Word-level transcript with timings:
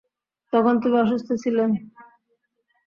তখন 0.53 0.73
তুমি 0.81 0.97
অসুস্থ 1.01 1.29
ছিলে। 1.43 1.63